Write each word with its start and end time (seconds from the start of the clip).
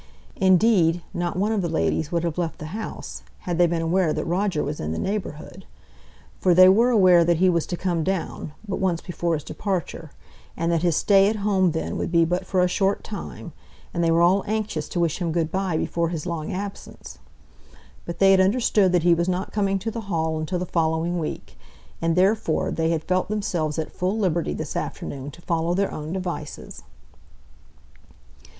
Indeed, 0.37 1.03
not 1.13 1.37
one 1.37 1.51
of 1.51 1.61
the 1.61 1.69
ladies 1.69 2.11
would 2.11 2.23
have 2.23 2.39
left 2.39 2.57
the 2.57 2.73
house, 2.81 3.21
had 3.41 3.59
they 3.59 3.67
been 3.67 3.83
aware 3.83 4.13
that 4.13 4.25
Roger 4.25 4.63
was 4.63 4.79
in 4.79 4.93
the 4.93 4.97
neighbourhood; 4.97 5.63
for 6.39 6.55
they 6.55 6.67
were 6.67 6.89
aware 6.89 7.23
that 7.23 7.37
he 7.37 7.51
was 7.51 7.67
to 7.67 7.77
come 7.77 8.03
down 8.03 8.51
but 8.67 8.79
once 8.79 8.99
before 8.99 9.35
his 9.35 9.43
departure, 9.43 10.09
and 10.57 10.71
that 10.71 10.81
his 10.81 10.95
stay 10.97 11.29
at 11.29 11.35
home 11.35 11.69
then 11.69 11.97
would 11.99 12.11
be 12.11 12.25
but 12.25 12.47
for 12.47 12.61
a 12.61 12.67
short 12.67 13.03
time, 13.03 13.53
and 13.93 14.03
they 14.03 14.09
were 14.09 14.23
all 14.23 14.43
anxious 14.47 14.89
to 14.89 14.99
wish 14.99 15.19
him 15.21 15.31
good 15.31 15.51
by 15.51 15.77
before 15.77 16.09
his 16.09 16.25
long 16.25 16.51
absence. 16.51 17.19
But 18.03 18.17
they 18.17 18.31
had 18.31 18.39
understood 18.41 18.93
that 18.93 19.03
he 19.03 19.13
was 19.13 19.29
not 19.29 19.53
coming 19.53 19.77
to 19.77 19.91
the 19.91 20.01
Hall 20.09 20.39
until 20.39 20.57
the 20.57 20.65
following 20.65 21.19
week, 21.19 21.59
and 22.01 22.15
therefore 22.15 22.71
they 22.71 22.89
had 22.89 23.03
felt 23.03 23.29
themselves 23.29 23.77
at 23.77 23.91
full 23.91 24.17
liberty 24.17 24.55
this 24.55 24.75
afternoon 24.75 25.29
to 25.29 25.43
follow 25.43 25.75
their 25.75 25.93
own 25.93 26.11
devices. 26.11 26.81